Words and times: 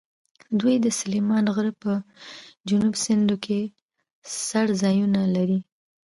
دوی 0.59 0.75
د 0.85 0.87
سلیمان 0.99 1.45
غره 1.55 1.73
په 1.83 1.93
جنوبي 2.69 2.97
څنډو 3.03 3.35
کې 3.45 3.59
څړځایونه 4.47 5.21
لري. 5.35 5.59